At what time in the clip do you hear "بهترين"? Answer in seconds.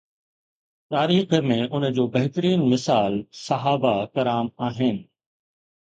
2.15-2.63